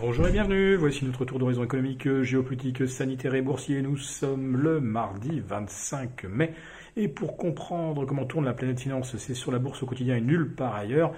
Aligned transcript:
Bonjour 0.00 0.26
et 0.28 0.32
bienvenue, 0.32 0.76
voici 0.76 1.04
notre 1.04 1.26
tour 1.26 1.38
d'horizon 1.38 1.62
économique, 1.62 2.22
géopolitique, 2.22 2.88
sanitaire 2.88 3.34
et 3.34 3.42
boursier. 3.42 3.82
Nous 3.82 3.98
sommes 3.98 4.56
le 4.56 4.80
mardi 4.80 5.42
25 5.46 6.24
mai 6.24 6.54
et 6.96 7.06
pour 7.06 7.36
comprendre 7.36 8.06
comment 8.06 8.24
tourne 8.24 8.46
la 8.46 8.54
planète 8.54 8.80
finance, 8.80 9.14
c'est 9.18 9.34
sur 9.34 9.52
la 9.52 9.58
bourse 9.58 9.82
au 9.82 9.86
quotidien 9.86 10.16
et 10.16 10.22
nulle 10.22 10.54
part 10.54 10.74
ailleurs. 10.74 11.12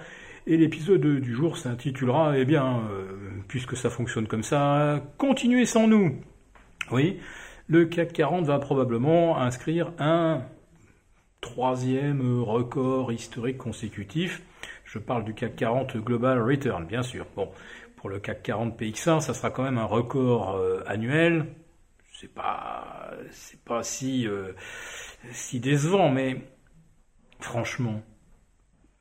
Et 0.47 0.57
l'épisode 0.57 0.99
du 0.99 1.33
jour 1.33 1.55
s'intitulera, 1.55 2.37
eh 2.37 2.43
bien, 2.43 2.81
euh, 2.91 3.05
puisque 3.47 3.77
ça 3.77 3.89
fonctionne 3.89 4.27
comme 4.27 4.43
ça, 4.43 5.01
continuez 5.17 5.65
sans 5.65 5.87
nous. 5.87 6.17
Oui, 6.91 7.21
le 7.69 7.85
CAC 7.85 8.11
40 8.11 8.43
va 8.47 8.59
probablement 8.59 9.39
inscrire 9.39 9.93
un 9.97 10.41
troisième 11.39 12.41
record 12.41 13.13
historique 13.13 13.57
consécutif. 13.57 14.41
Je 14.83 14.99
parle 14.99 15.23
du 15.23 15.33
CAC 15.33 15.55
40 15.55 15.95
Global 15.97 16.41
Return, 16.41 16.85
bien 16.85 17.01
sûr. 17.01 17.25
Bon, 17.37 17.47
pour 18.03 18.09
le 18.09 18.19
CAC 18.19 18.43
40 18.43 18.77
PX1, 18.77 19.21
ça 19.21 19.33
sera 19.33 19.49
quand 19.49 19.63
même 19.63 19.77
un 19.77 19.85
record 19.85 20.57
euh, 20.57 20.83
annuel. 20.87 21.45
C'est 22.11 22.33
pas, 22.33 23.11
c'est 23.31 23.63
pas 23.63 23.81
si, 23.81 24.27
euh, 24.27 24.51
si 25.31 25.61
décevant, 25.61 26.09
mais 26.09 26.41
franchement, 27.39 28.01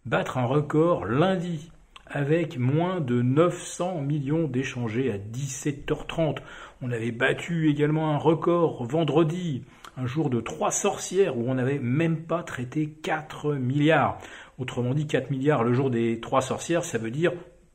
battre 0.07 0.39
un 0.39 0.45
record 0.45 1.05
lundi 1.05 1.73
avec 2.07 2.59
moins 2.59 3.01
de 3.01 3.23
900 3.23 4.03
millions 4.03 4.47
d'échangés 4.47 5.11
à 5.11 5.19
17h30. 5.19 6.39
On 6.81 6.93
avait 6.93 7.11
battu 7.11 7.71
également 7.71 8.15
un 8.15 8.19
record 8.19 8.85
vendredi, 8.85 9.65
un 9.97 10.07
jour 10.07 10.31
de 10.31 10.41
trois 10.41 10.71
sorcières 10.71 11.37
où 11.37 11.51
on 11.51 11.55
n'avait 11.55 11.81
même 11.81 12.23
pas 12.23 12.45
traité 12.45 12.89
4 13.03 13.55
milliards. 13.55 14.19
Autrement 14.59 14.95
dit, 14.95 15.09
4 15.09 15.33
milliards 15.33 15.65
le 15.65 15.73
jour 15.73 15.91
des 15.91 16.21
trois 16.21 16.41
sorcières, 16.41 16.85
ça 16.85 16.99
veut 16.99 17.11
dire 17.11 17.33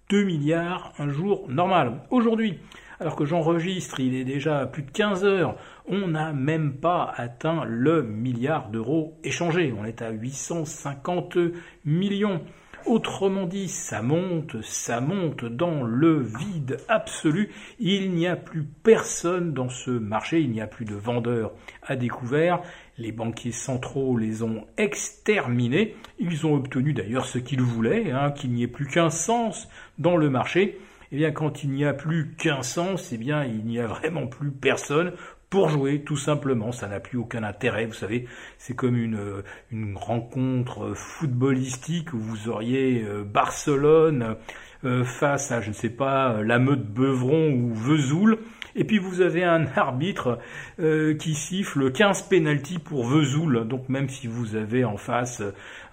2 0.10 0.24
milliards 0.24 0.94
un 1.00 1.10
jour 1.10 1.46
normal. 1.50 2.02
Aujourd'hui, 2.10 2.60
alors 3.00 3.16
que 3.16 3.26
j'enregistre, 3.26 4.00
il 4.00 4.16
est 4.16 4.24
déjà 4.24 4.66
plus 4.66 4.84
de 4.84 4.92
15 4.92 5.26
heures, 5.26 5.56
on 5.88 6.08
n'a 6.08 6.34
même 6.34 6.74
pas 6.74 7.14
atteint 7.16 7.64
le 7.66 8.02
milliard 8.04 8.70
d'euros 8.70 9.18
échangés. 9.24 9.74
On 9.78 9.86
est 9.86 10.02
à 10.02 10.10
850 10.10 11.38
millions. 11.86 12.42
Autrement 12.88 13.48
dit, 13.48 13.68
ça 13.68 14.02
monte, 14.02 14.62
ça 14.62 15.02
monte 15.02 15.44
dans 15.44 15.84
le 15.84 16.22
vide 16.22 16.78
absolu. 16.88 17.50
Il 17.80 18.12
n'y 18.14 18.28
a 18.28 18.38
plus 18.38 18.64
personne 18.64 19.52
dans 19.52 19.68
ce 19.68 19.92
marché, 19.92 20.40
il 20.40 20.52
n'y 20.52 20.62
a 20.62 20.68
plus 20.68 20.86
de 20.86 20.96
vendeurs 20.96 21.52
à 21.84 21.98
découvert. 21.98 22.62
Les 22.98 23.12
banquiers 23.12 23.52
centraux 23.52 24.18
les 24.18 24.42
ont 24.42 24.66
exterminés. 24.78 25.98
Ils 26.18 26.48
ont 26.48 26.56
obtenu 26.56 26.94
d'ailleurs 26.94 27.26
ce 27.26 27.40
qu'ils 27.40 27.62
voulaient, 27.62 28.12
hein, 28.12 28.32
qu'il 28.32 28.54
n'y 28.54 28.64
ait 28.64 28.68
plus 28.68 28.88
qu'un 28.88 29.10
sens 29.10 29.68
dans 29.98 30.16
le 30.16 30.30
marché. 30.30 30.80
Eh 31.12 31.18
bien, 31.18 31.32
quand 31.32 31.66
il 31.66 31.72
n'y 31.72 31.84
a 31.84 31.94
plus 31.94 32.36
qu'un 32.36 32.64
sens, 32.64 33.12
eh 33.12 33.18
bien, 33.18 33.44
il 33.44 33.66
n'y 33.66 33.80
a 33.80 33.88
vraiment 33.88 34.28
plus 34.28 34.52
personne 34.52 35.12
pour 35.50 35.70
jouer, 35.70 36.04
tout 36.04 36.18
simplement. 36.18 36.72
Ça 36.72 36.88
n'a 36.88 37.00
plus 37.00 37.18
aucun 37.18 37.44
intérêt. 37.44 37.86
Vous 37.86 37.94
savez, 37.94 38.28
c'est 38.58 38.76
comme 38.76 38.98
une, 38.98 39.44
une 39.72 39.96
rencontre 39.96 40.94
footballistique 40.94 42.14
où 42.14 42.20
vous 42.20 42.50
auriez 42.50 43.04
euh, 43.04 43.24
Barcelone 43.24 44.36
euh, 44.84 45.04
face 45.04 45.52
à, 45.52 45.62
je 45.62 45.70
ne 45.70 45.74
sais 45.74 45.90
pas, 45.90 46.42
la 46.44 46.60
meute 46.60 46.86
Beuvron 46.86 47.52
ou 47.54 47.74
Vesoul. 47.74 48.40
Et 48.78 48.84
puis 48.84 49.00
vous 49.00 49.22
avez 49.22 49.44
un 49.44 49.66
arbitre 49.76 50.38
euh, 50.80 51.16
qui 51.16 51.34
siffle 51.34 51.92
15 51.92 52.22
pénalties 52.24 52.78
pour 52.78 53.06
Vesoul. 53.06 53.68
Donc 53.68 53.90
même 53.90 54.08
si 54.08 54.28
vous 54.28 54.56
avez 54.56 54.86
en 54.86 54.98
face 54.98 55.42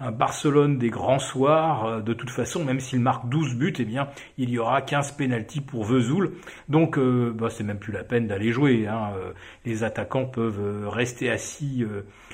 un 0.00 0.12
Barcelone 0.12 0.76
des 0.76 0.90
grands 0.90 1.18
soirs, 1.18 1.86
euh, 1.86 2.00
de 2.02 2.12
toute 2.12 2.28
façon, 2.28 2.62
même 2.62 2.80
s'il 2.80 3.00
marque 3.00 3.26
12 3.30 3.54
buts, 3.54 3.72
eh 3.78 3.84
bien 3.86 4.08
il 4.36 4.50
y 4.50 4.58
aura 4.58 4.82
15 4.82 5.12
pénalties 5.12 5.62
pour 5.62 5.84
Vesoul. 5.84 6.34
Donc 6.68 6.98
euh, 6.98 7.32
bah, 7.34 7.48
c'est 7.48 7.64
même 7.64 7.78
plus 7.78 7.92
la 7.92 8.04
peine 8.04 8.26
d'aller 8.26 8.52
jouer. 8.52 8.86
Hein. 8.86 9.12
Les 9.64 9.82
attaquants 9.82 10.26
peuvent 10.26 10.86
rester 10.86 11.30
assis 11.30 11.86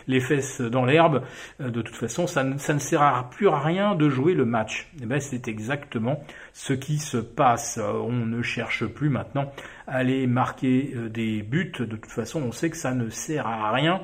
les 0.09 0.21
fesses 0.21 0.61
dans 0.61 0.85
l'herbe. 0.85 1.23
De 1.61 1.83
toute 1.83 1.95
façon, 1.95 2.27
ça 2.27 2.43
ne, 2.43 2.59
sert 2.59 3.29
plus 3.31 3.49
à 3.49 3.59
rien 3.59 3.95
de 3.95 4.09
jouer 4.09 4.35
le 4.35 4.45
match. 4.45 4.91
Eh 5.01 5.07
ben, 5.07 5.21
c'est 5.21 5.47
exactement 5.47 6.25
ce 6.53 6.73
qui 6.73 6.99
se 6.99 7.19
passe. 7.19 7.79
On 7.79 8.13
ne 8.13 8.43
cherche 8.43 8.87
plus 8.87 9.11
maintenant 9.11 9.53
à 9.87 9.99
aller 9.99 10.27
marquer 10.41 10.93
euh, 10.97 11.11
des 11.11 11.43
buts. 11.43 11.73
De 11.79 11.85
toute 11.85 12.07
façon, 12.07 12.43
on 12.43 12.51
sait 12.51 12.71
que 12.71 12.77
ça 12.79 12.95
ne 12.95 13.11
sert 13.11 13.47
à 13.47 13.73
rien. 13.73 14.01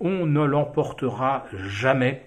On 0.00 0.26
ne 0.26 0.44
l'emportera 0.44 1.46
jamais. 1.54 2.26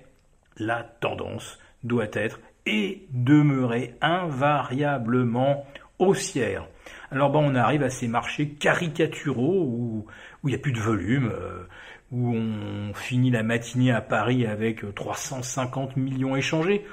La 0.57 0.81
tendance 0.83 1.59
doit 1.83 2.09
être 2.13 2.39
et 2.65 3.05
demeurer 3.11 3.93
invariablement 4.01 5.63
haussière. 5.99 6.67
Alors 7.11 7.29
bon, 7.29 7.51
on 7.51 7.55
arrive 7.55 7.83
à 7.83 7.91
ces 7.91 8.07
marchés 8.07 8.49
caricaturaux 8.49 9.61
où, 9.63 10.05
il 10.43 10.49
n'y 10.49 10.55
a 10.55 10.57
plus 10.57 10.71
de 10.71 10.79
volume, 10.79 11.31
euh, 11.31 11.63
où 12.11 12.33
on 12.33 12.93
finit 12.95 13.29
la 13.29 13.43
matinée 13.43 13.91
à 13.91 14.01
Paris 14.01 14.47
avec 14.47 14.83
350 14.95 15.97
millions 15.97 16.35
échangés. 16.35 16.83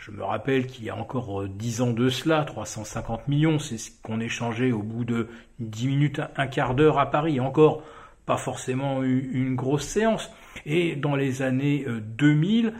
Je 0.00 0.10
me 0.12 0.24
rappelle 0.24 0.66
qu'il 0.66 0.86
y 0.86 0.90
a 0.90 0.96
encore 0.96 1.46
10 1.46 1.80
euh, 1.80 1.84
ans 1.84 1.92
de 1.92 2.08
cela, 2.08 2.44
350 2.44 3.28
millions, 3.28 3.58
c'est 3.58 3.76
ce 3.76 3.90
qu'on 4.02 4.18
échangeait 4.18 4.72
au 4.72 4.82
bout 4.82 5.04
de 5.04 5.28
10 5.58 5.88
minutes, 5.88 6.22
un 6.36 6.46
quart 6.46 6.74
d'heure 6.74 6.98
à 6.98 7.10
Paris. 7.10 7.38
Encore 7.38 7.82
pas 8.24 8.38
forcément 8.38 9.02
une 9.02 9.56
grosse 9.56 9.84
séance. 9.84 10.30
Et 10.64 10.96
dans 10.96 11.16
les 11.16 11.42
années 11.42 11.84
2000, 11.86 12.66
euh, 12.66 12.72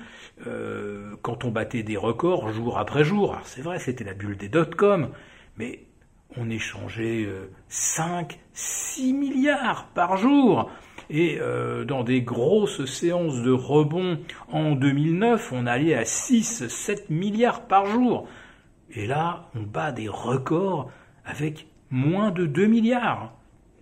euh, 0.46 1.16
quand 1.20 1.44
on 1.44 1.50
battait 1.50 1.82
des 1.82 1.98
records 1.98 2.48
jour 2.52 2.78
après 2.78 3.04
jour, 3.04 3.38
c'est 3.44 3.60
vrai, 3.60 3.78
c'était 3.78 4.04
la 4.04 4.14
bulle 4.14 4.38
des 4.38 4.48
dot-com, 4.48 5.10
mais 5.58 5.84
on 6.38 6.48
échangeait 6.48 7.28
5, 7.68 8.38
6 8.54 9.12
milliards 9.12 9.88
par 9.88 10.16
jour. 10.16 10.70
Et 11.10 11.38
euh, 11.40 11.84
dans 11.84 12.04
des 12.04 12.22
grosses 12.22 12.84
séances 12.84 13.42
de 13.42 13.50
rebond 13.50 14.20
en 14.48 14.76
2009, 14.76 15.52
on 15.52 15.66
allait 15.66 15.94
à 15.94 16.04
6-7 16.04 17.04
milliards 17.10 17.66
par 17.66 17.86
jour. 17.86 18.28
Et 18.92 19.06
là, 19.06 19.50
on 19.56 19.62
bat 19.62 19.90
des 19.90 20.08
records 20.08 20.90
avec 21.24 21.66
moins 21.90 22.30
de 22.30 22.46
2 22.46 22.66
milliards. 22.66 23.34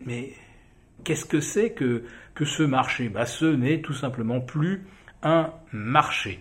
Mais 0.07 0.33
qu'est-ce 1.05 1.27
que 1.27 1.41
c'est 1.41 1.73
que, 1.73 2.05
que 2.35 2.47
ce 2.47 2.63
marché? 2.63 3.11
Bah, 3.11 3.27
Ce 3.27 3.45
n'est 3.45 3.83
tout 3.83 3.93
simplement 3.93 4.41
plus 4.41 4.87
un 5.23 5.53
marché. 5.71 6.41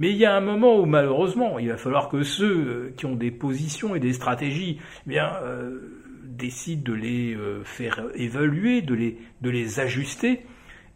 Mais 0.00 0.10
il 0.10 0.16
y 0.16 0.24
a 0.24 0.34
un 0.34 0.40
moment 0.40 0.78
où 0.80 0.86
malheureusement, 0.86 1.58
il 1.58 1.68
va 1.68 1.76
falloir 1.76 2.08
que 2.08 2.22
ceux 2.24 2.46
euh, 2.46 2.94
qui 2.96 3.06
ont 3.06 3.14
des 3.14 3.30
positions 3.30 3.94
et 3.94 4.00
des 4.00 4.12
stratégies, 4.12 4.80
eh 5.06 5.08
bien, 5.08 5.32
euh, 5.42 5.78
décide 6.24 6.82
de 6.82 6.92
les 6.92 7.34
euh, 7.34 7.62
faire 7.64 8.02
évaluer, 8.14 8.82
de 8.82 8.94
les, 8.94 9.18
de 9.40 9.50
les 9.50 9.80
ajuster. 9.80 10.46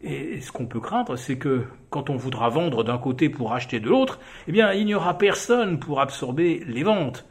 Et 0.01 0.39
ce 0.41 0.51
qu'on 0.51 0.65
peut 0.65 0.79
craindre, 0.79 1.17
c'est 1.17 1.37
que 1.37 1.65
quand 1.89 2.09
on 2.09 2.15
voudra 2.15 2.49
vendre 2.49 2.83
d'un 2.83 2.97
côté 2.97 3.29
pour 3.29 3.53
acheter 3.53 3.79
de 3.79 3.87
l'autre, 3.89 4.19
eh 4.47 4.51
bien, 4.51 4.71
il 4.73 4.85
n'y 4.85 4.95
aura 4.95 5.17
personne 5.17 5.79
pour 5.79 5.99
absorber 5.99 6.63
les 6.65 6.83
ventes. 6.83 7.25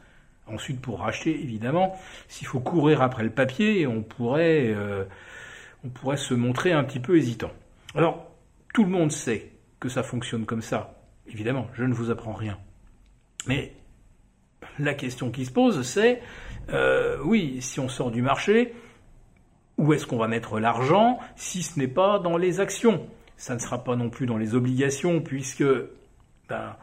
Ensuite, 0.47 0.81
pour 0.81 0.99
racheter, 0.99 1.31
évidemment, 1.31 1.97
s'il 2.27 2.47
faut 2.47 2.59
courir 2.59 3.01
après 3.01 3.23
le 3.23 3.29
papier, 3.29 3.87
on 3.87 4.01
pourrait, 4.03 4.67
euh, 4.67 5.03
on 5.83 5.89
pourrait 5.89 6.17
se 6.17 6.33
montrer 6.33 6.71
un 6.71 6.83
petit 6.83 6.99
peu 6.99 7.17
hésitant. 7.17 7.51
Alors, 7.95 8.27
tout 8.73 8.83
le 8.83 8.89
monde 8.89 9.11
sait 9.11 9.51
que 9.79 9.89
ça 9.89 10.03
fonctionne 10.03 10.45
comme 10.45 10.61
ça. 10.61 10.99
Évidemment, 11.27 11.67
je 11.73 11.83
ne 11.83 11.93
vous 11.93 12.11
apprends 12.11 12.33
rien. 12.33 12.57
Mais 13.47 13.73
la 14.79 14.93
question 14.93 15.31
qui 15.31 15.45
se 15.45 15.51
pose, 15.51 15.81
c'est 15.83 16.21
euh, 16.71 17.17
oui, 17.23 17.61
si 17.61 17.79
on 17.79 17.89
sort 17.89 18.11
du 18.11 18.21
marché, 18.21 18.73
où 19.77 19.93
est-ce 19.93 20.05
qu'on 20.05 20.17
va 20.17 20.27
mettre 20.27 20.59
l'argent 20.59 21.19
si 21.35 21.63
ce 21.63 21.79
n'est 21.79 21.87
pas 21.87 22.19
dans 22.19 22.37
les 22.37 22.59
actions? 22.59 23.07
Ça 23.37 23.55
ne 23.55 23.59
sera 23.59 23.83
pas 23.83 23.95
non 23.95 24.09
plus 24.09 24.25
dans 24.25 24.37
les 24.37 24.55
obligations, 24.55 25.21
puisque 25.21 25.63
ben, 26.49 26.75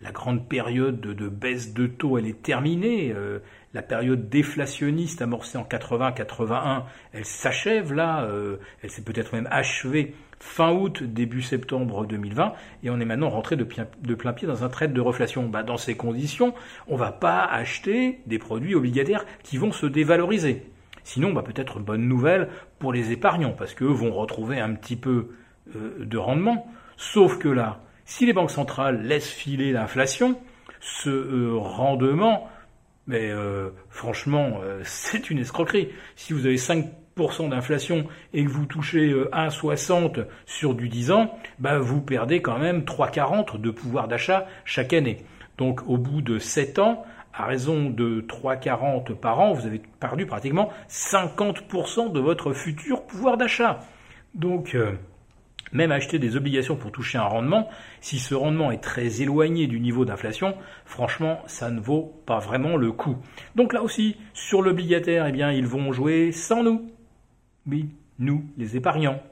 la 0.00 0.12
grande 0.12 0.48
période 0.48 1.00
de, 1.00 1.28
baisse 1.28 1.72
de 1.72 1.86
taux, 1.86 2.18
elle 2.18 2.26
est 2.26 2.42
terminée. 2.42 3.12
Euh, 3.14 3.38
la 3.72 3.82
période 3.82 4.28
déflationniste 4.28 5.22
amorcée 5.22 5.58
en 5.58 5.64
80-81, 5.64 6.84
elle 7.12 7.24
s'achève 7.24 7.92
là. 7.92 8.24
Euh, 8.24 8.58
elle 8.82 8.90
s'est 8.90 9.02
peut-être 9.02 9.32
même 9.32 9.48
achevée 9.50 10.14
fin 10.38 10.72
août, 10.72 11.02
début 11.02 11.42
septembre 11.42 12.06
2020, 12.06 12.52
et 12.82 12.90
on 12.90 13.00
est 13.00 13.04
maintenant 13.04 13.30
rentré 13.30 13.56
de, 13.56 13.64
plein 13.64 14.32
pied 14.32 14.46
dans 14.46 14.64
un 14.64 14.68
trade 14.68 14.92
de 14.92 15.00
reflation. 15.00 15.48
Bah, 15.48 15.62
dans 15.62 15.76
ces 15.76 15.96
conditions, 15.96 16.54
on 16.88 16.94
ne 16.94 16.98
va 16.98 17.12
pas 17.12 17.44
acheter 17.44 18.20
des 18.26 18.38
produits 18.38 18.74
obligataires 18.74 19.24
qui 19.42 19.56
vont 19.56 19.72
se 19.72 19.86
dévaloriser. 19.86 20.70
Sinon, 21.04 21.32
bah, 21.32 21.42
peut-être 21.42 21.80
bonne 21.80 22.06
nouvelle 22.06 22.48
pour 22.78 22.92
les 22.92 23.12
épargnants, 23.12 23.52
parce 23.52 23.74
qu'eux 23.74 23.86
vont 23.86 24.12
retrouver 24.12 24.60
un 24.60 24.74
petit 24.74 24.96
peu 24.96 25.30
euh, 25.74 26.04
de 26.04 26.18
rendement. 26.18 26.66
Sauf 26.96 27.38
que 27.38 27.48
là, 27.48 27.80
si 28.06 28.24
les 28.24 28.32
banques 28.32 28.50
centrales 28.50 29.02
laissent 29.02 29.30
filer 29.30 29.72
l'inflation, 29.72 30.40
ce 30.80 31.10
euh, 31.10 31.56
rendement, 31.56 32.48
mais 33.06 33.30
euh, 33.30 33.68
franchement, 33.90 34.60
c'est 34.84 35.28
une 35.28 35.38
escroquerie. 35.38 35.90
Si 36.16 36.32
vous 36.32 36.46
avez 36.46 36.56
5% 36.56 37.50
d'inflation 37.50 38.06
et 38.32 38.44
que 38.44 38.50
vous 38.50 38.66
touchez 38.66 39.12
1,60 39.12 40.20
euh, 40.20 40.24
sur 40.46 40.74
du 40.74 40.88
10 40.88 41.10
ans, 41.10 41.38
bah 41.58 41.78
vous 41.78 42.00
perdez 42.00 42.40
quand 42.40 42.58
même 42.58 42.80
3,40 42.80 43.60
de 43.60 43.70
pouvoir 43.70 44.08
d'achat 44.08 44.46
chaque 44.64 44.92
année. 44.94 45.24
Donc 45.58 45.86
au 45.86 45.98
bout 45.98 46.22
de 46.22 46.38
7 46.38 46.78
ans, 46.78 47.04
à 47.36 47.44
raison 47.44 47.90
de 47.90 48.22
3,40 48.22 49.14
par 49.14 49.40
an, 49.40 49.52
vous 49.52 49.66
avez 49.66 49.80
perdu 50.00 50.24
pratiquement 50.24 50.70
50% 50.88 52.12
de 52.12 52.20
votre 52.20 52.52
futur 52.52 53.04
pouvoir 53.04 53.36
d'achat. 53.36 53.80
Donc, 54.34 54.74
euh, 54.74 54.92
même 55.72 55.92
acheter 55.92 56.18
des 56.18 56.36
obligations 56.36 56.76
pour 56.76 56.92
toucher 56.92 57.18
un 57.18 57.24
rendement, 57.24 57.68
si 58.00 58.18
ce 58.18 58.34
rendement 58.34 58.70
est 58.70 58.82
très 58.82 59.22
éloigné 59.22 59.66
du 59.66 59.80
niveau 59.80 60.04
d'inflation, 60.04 60.56
franchement, 60.84 61.42
ça 61.46 61.70
ne 61.70 61.80
vaut 61.80 62.22
pas 62.26 62.38
vraiment 62.38 62.76
le 62.76 62.92
coup. 62.92 63.16
Donc 63.54 63.72
là 63.72 63.82
aussi, 63.82 64.16
sur 64.34 64.62
l'obligataire, 64.62 65.26
eh 65.26 65.32
bien, 65.32 65.52
ils 65.52 65.66
vont 65.66 65.92
jouer 65.92 66.32
sans 66.32 66.62
nous. 66.62 66.90
Oui, 67.66 67.88
nous, 68.18 68.44
les 68.56 68.76
épargnants. 68.76 69.22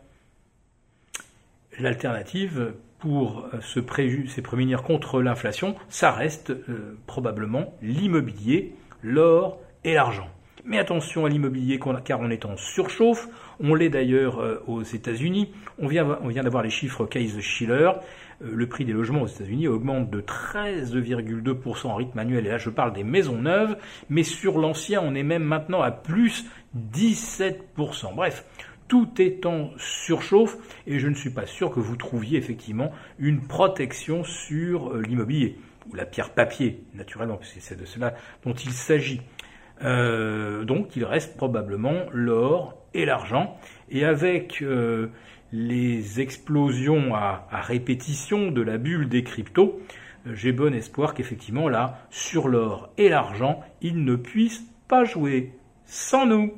L'alternative 1.79 2.75
pour 2.99 3.47
euh, 3.53 3.61
se, 3.61 3.81
prémunir 3.81 4.83
contre 4.83 5.21
l'inflation, 5.21 5.75
ça 5.89 6.11
reste 6.11 6.51
euh, 6.51 6.97
probablement 7.07 7.75
l'immobilier, 7.83 8.75
l'or 9.03 9.59
et 9.85 9.95
l'argent. 9.95 10.29
Mais 10.65 10.79
attention 10.79 11.27
à 11.27 11.29
l'immobilier 11.29 11.79
car 12.05 12.21
on 12.21 12.31
est 12.31 12.45
en 12.45 12.57
surchauffe. 12.57 13.29
On 13.61 13.75
l'est 13.75 13.91
d'ailleurs 13.91 14.39
euh, 14.41 14.63
aux 14.67 14.83
États-Unis. 14.83 15.53
On 15.79 15.89
vient, 15.89 16.05
d'avoir 16.43 16.63
les 16.63 16.71
chiffres 16.71 17.05
Case-Shiller. 17.07 17.91
Le 18.41 18.67
prix 18.69 18.85
des 18.85 18.93
logements 18.93 19.23
aux 19.23 19.27
États-Unis 19.27 19.69
augmente 19.69 20.11
de 20.11 20.21
13,2% 20.21 21.87
en 21.87 21.95
rythme 21.95 22.19
annuel. 22.19 22.47
Et 22.47 22.51
là, 22.51 22.59
je 22.59 22.71
parle 22.71 22.93
des 22.93 23.05
maisons 23.05 23.41
neuves. 23.41 23.77
Mais 24.09 24.23
sur 24.23 24.59
l'ancien, 24.59 25.01
on 25.03 25.15
est 25.15 25.23
même 25.23 25.45
maintenant 25.45 25.83
à 25.83 25.91
plus 25.91 26.47
17%. 26.77 28.15
Bref, 28.15 28.45
tout 28.89 29.09
est 29.19 29.47
en 29.47 29.71
surchauffe 29.79 30.57
et 30.87 30.99
je 30.99 31.09
ne 31.09 31.15
suis 31.15 31.31
pas 31.31 31.47
sûr 31.47 31.71
que 31.71 31.81
vous 31.81 31.97
trouviez 31.97 32.39
effectivement 32.39 32.93
une 33.19 33.41
protection 33.41 34.25
sur 34.25 34.93
euh, 34.93 35.03
l'immobilier 35.03 35.59
ou 35.91 35.95
la 35.95 36.07
pierre 36.07 36.31
papier, 36.31 36.85
naturellement, 36.95 37.37
parce 37.37 37.53
que 37.53 37.61
c'est 37.61 37.79
de 37.79 37.85
cela 37.85 38.15
dont 38.45 38.55
il 38.55 38.73
s'agit. 38.73 39.21
Euh, 39.83 40.65
donc 40.65 40.97
il 40.97 41.05
reste 41.05 41.37
probablement 41.37 42.05
l'or 42.13 42.77
et 42.95 43.05
l'argent. 43.05 43.57
Et 43.91 44.05
avec 44.05 44.63
euh, 44.63 45.09
les 45.53 46.21
explosions 46.21 47.15
à, 47.15 47.47
à, 47.51 47.61
répétition 47.61 48.51
de 48.51 48.63
la 48.63 48.79
bulle 48.79 49.09
des 49.09 49.25
cryptos, 49.25 49.81
j'ai 50.33 50.53
bon 50.53 50.75
espoir 50.75 51.15
qu'effectivement 51.15 51.69
là, 51.69 52.07
sur 52.11 52.49
l'or 52.49 52.91
et 52.97 53.09
l'argent, 53.09 53.61
ils 53.83 54.05
ne 54.05 54.17
puissent 54.17 54.65
pas 54.89 55.05
jouer 55.05 55.53
sans 55.87 56.27
nous. 56.27 56.55